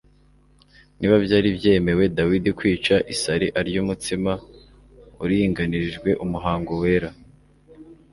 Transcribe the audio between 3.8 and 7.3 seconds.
umutsima uringanirijwe umuhango wera,